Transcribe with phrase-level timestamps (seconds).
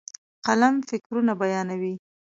[0.45, 1.93] قلم فکرونه بیانوي.